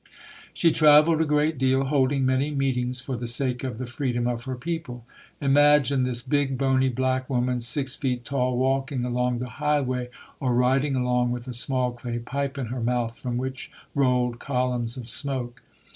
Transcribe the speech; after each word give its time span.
She 0.51 0.71
traveled 0.71 1.21
a 1.21 1.25
great 1.25 1.59
deal, 1.59 1.83
holding 1.83 2.25
many 2.25 2.49
meet 2.49 2.75
ings 2.75 2.99
for 2.99 3.15
the 3.15 3.27
sake 3.27 3.63
of 3.63 3.77
the 3.77 3.85
freedom 3.85 4.25
of 4.25 4.45
her 4.45 4.55
people. 4.55 5.05
224] 5.41 5.45
UNSUNG 5.45 5.53
HEROES 5.53 5.53
Imagine 5.53 6.03
this 6.05 6.21
big, 6.23 6.57
bony, 6.57 6.89
black 6.89 7.29
woman, 7.29 7.61
six 7.61 7.95
feet 7.97 8.25
tall, 8.25 8.57
walking 8.57 9.03
along 9.03 9.37
the 9.37 9.47
highway 9.61 10.09
or 10.39 10.55
riding 10.55 10.95
along 10.95 11.29
with 11.29 11.47
a 11.47 11.53
small 11.53 11.91
clay 11.91 12.17
pipe 12.17 12.57
in 12.57 12.65
her 12.73 12.81
mouth 12.81 13.19
from 13.19 13.37
which 13.37 13.71
rolled 13.93 14.39
columns 14.39 14.97
of 14.97 15.07
smoke. 15.07 15.61